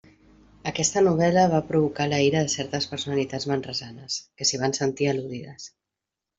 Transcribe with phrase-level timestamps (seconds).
[0.69, 5.73] Aquesta novel·la va provocar la ira de certes personalitats manresanes, que s'hi van sentir al·ludides.